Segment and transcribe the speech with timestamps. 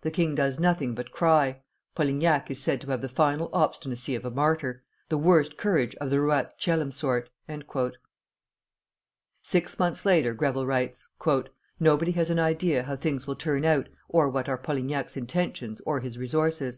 [0.00, 1.60] The king does nothing but cry;
[1.94, 6.08] Polignac is said to have the fatal obstinacy of a martyr, the worst courage of
[6.08, 7.98] the ruat coelum sort." [Illustration: CHARLES X.]
[9.42, 11.10] Six months later Greville writes:
[11.78, 16.00] "Nobody has an idea how things will turn out, or what are Polignac's intentions or
[16.00, 16.74] his resources."